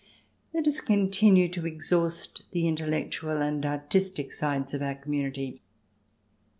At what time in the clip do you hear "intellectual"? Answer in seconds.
2.67-3.39